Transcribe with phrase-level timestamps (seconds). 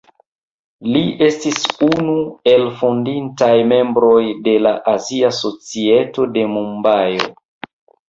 [0.95, 2.15] Li estis unu
[2.55, 4.19] el fondintaj membroj
[4.51, 7.35] de la Azia Societo de Mumbajo.